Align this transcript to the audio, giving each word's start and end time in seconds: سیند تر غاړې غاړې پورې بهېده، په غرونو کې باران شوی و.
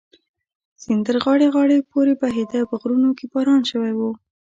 سیند 0.81 1.01
تر 1.07 1.15
غاړې 1.23 1.47
غاړې 1.55 1.77
پورې 1.91 2.13
بهېده، 2.21 2.59
په 2.69 2.75
غرونو 2.81 3.09
کې 3.17 3.25
باران 3.33 3.61
شوی 3.71 3.93
و. 3.95 3.99